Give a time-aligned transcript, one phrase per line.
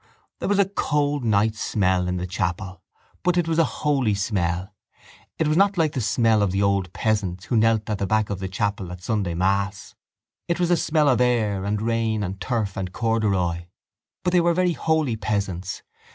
[0.39, 2.81] There was a cold night smell in the chapel.
[3.21, 4.73] But it was a holy smell.
[5.37, 8.31] It was not like the smell of the old peasants who knelt at the back
[8.31, 9.93] of the chapel at Sunday mass.
[10.47, 13.65] That was a smell of air and rain and turf and corduroy.
[14.23, 15.83] But they were very holy peasants.